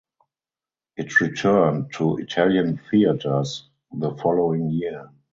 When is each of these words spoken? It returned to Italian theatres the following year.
It 0.97 1.21
returned 1.21 1.93
to 1.93 2.17
Italian 2.17 2.79
theatres 2.89 3.69
the 3.91 4.15
following 4.15 4.71
year. 4.71 5.11